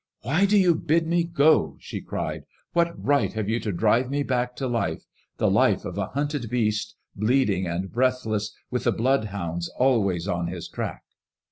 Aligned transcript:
"Why 0.23 0.47
do 0.47 0.57
you 0.57 0.73
bid 0.73 1.05
me 1.05 1.23
go?'* 1.23 1.77
she 1.79 2.01
cried." 2.01 2.45
What 2.73 2.93
right 2.97 3.31
have 3.33 3.47
you 3.47 3.59
to 3.59 3.71
drive 3.71 4.09
me 4.09 4.23
back 4.23 4.55
to 4.55 4.65
life— 4.65 5.03
the 5.37 5.47
life 5.47 5.85
of 5.85 5.95
a 5.99 6.07
hunted 6.07 6.49
beast, 6.49 6.95
bleed 7.15 7.51
ing 7.51 7.67
and 7.67 7.91
breathless, 7.91 8.51
with 8.71 8.85
the 8.85 8.91
bloodhounds 8.91 9.69
always 9.77 10.27
on 10.27 10.47
his 10.47 10.67
track 10.67 11.03